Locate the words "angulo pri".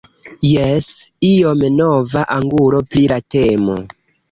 2.39-3.07